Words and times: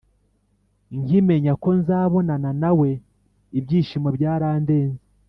nkimenya 0.99 1.53
ko 1.61 1.69
nzabonana 1.79 2.49
nawe 2.61 2.89
ibyishimo 3.59 4.09
byarandenze 4.17 4.97